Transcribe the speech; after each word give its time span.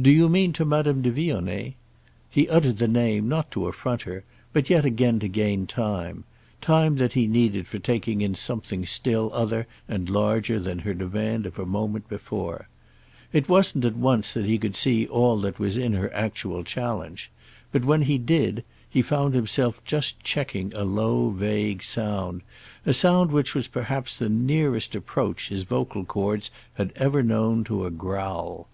"Do 0.00 0.08
you 0.12 0.28
mean 0.28 0.52
to 0.52 0.64
Madame 0.64 1.02
de 1.02 1.10
Vionnet?" 1.10 1.74
He 2.30 2.48
uttered 2.48 2.78
the 2.78 2.86
name 2.86 3.28
not 3.28 3.50
to 3.50 3.66
affront 3.66 4.02
her, 4.02 4.22
but 4.52 4.70
yet 4.70 4.84
again 4.84 5.18
to 5.18 5.26
gain 5.26 5.66
time—time 5.66 6.96
that 6.98 7.14
he 7.14 7.26
needed 7.26 7.66
for 7.66 7.80
taking 7.80 8.20
in 8.20 8.36
something 8.36 8.86
still 8.86 9.32
other 9.34 9.66
and 9.88 10.08
larger 10.08 10.60
than 10.60 10.78
her 10.78 10.94
demand 10.94 11.44
of 11.44 11.58
a 11.58 11.66
moment 11.66 12.08
before. 12.08 12.68
It 13.32 13.48
wasn't 13.48 13.84
at 13.84 13.96
once 13.96 14.32
that 14.32 14.44
he 14.44 14.58
could 14.58 14.76
see 14.76 15.08
all 15.08 15.36
that 15.38 15.58
was 15.58 15.76
in 15.76 15.94
her 15.94 16.14
actual 16.14 16.62
challenge; 16.62 17.28
but 17.72 17.84
when 17.84 18.02
he 18.02 18.16
did 18.16 18.62
he 18.88 19.02
found 19.02 19.34
himself 19.34 19.82
just 19.84 20.22
checking 20.22 20.72
a 20.76 20.84
low 20.84 21.30
vague 21.30 21.82
sound, 21.82 22.42
a 22.86 22.92
sound 22.92 23.32
which 23.32 23.56
was 23.56 23.66
perhaps 23.66 24.16
the 24.16 24.28
nearest 24.28 24.94
approach 24.94 25.48
his 25.48 25.64
vocal 25.64 26.04
chords 26.04 26.52
had 26.74 26.92
ever 26.94 27.24
known 27.24 27.64
to 27.64 27.84
a 27.84 27.90
growl. 27.90 28.68